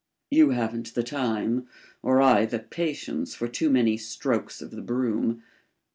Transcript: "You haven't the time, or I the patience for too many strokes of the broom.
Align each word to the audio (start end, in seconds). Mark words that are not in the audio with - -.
"You 0.31 0.49
haven't 0.49 0.95
the 0.95 1.03
time, 1.03 1.67
or 2.01 2.23
I 2.23 2.47
the 2.47 2.57
patience 2.57 3.35
for 3.35 3.47
too 3.47 3.69
many 3.69 3.97
strokes 3.97 4.59
of 4.59 4.71
the 4.71 4.81
broom. 4.81 5.43